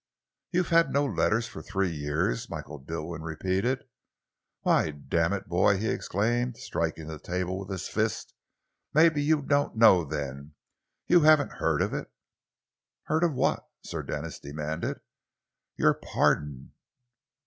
"You've 0.51 0.69
had 0.69 0.91
no 0.91 1.05
letters 1.05 1.45
for 1.45 1.61
three 1.61 1.91
years," 1.91 2.49
Michael 2.49 2.79
Dilwyn 2.79 3.21
repeated. 3.21 3.83
"Why, 4.61 4.89
d 4.89 5.15
n 5.15 5.31
it, 5.31 5.47
boy," 5.47 5.77
he 5.77 5.89
exclaimed, 5.89 6.57
striking 6.57 7.05
the 7.05 7.19
table 7.19 7.59
with 7.59 7.69
his 7.69 7.87
fist, 7.87 8.33
"maybe 8.95 9.21
you 9.21 9.43
don't 9.43 9.75
know, 9.75 10.03
then? 10.03 10.55
You 11.05 11.21
haven't 11.21 11.51
heard 11.51 11.83
of 11.83 11.93
it?" 11.93 12.11
"Heard 13.03 13.23
of 13.23 13.35
what?" 13.35 13.63
Sir 13.83 14.01
Denis 14.01 14.39
demanded. 14.39 15.01
"Your 15.77 15.93
pardon!" 15.93 16.73